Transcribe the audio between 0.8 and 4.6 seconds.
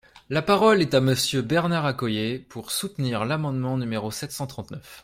est à Monsieur Bernard Accoyer, pour soutenir l’amendement numéro sept cent